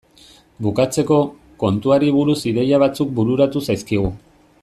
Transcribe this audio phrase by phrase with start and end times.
[0.67, 1.17] Bukatzeko,
[1.65, 4.13] kontuari buruz ideia batzuk bururatu zaizkigu.